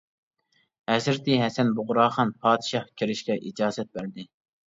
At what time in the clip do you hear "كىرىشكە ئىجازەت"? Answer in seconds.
3.01-3.93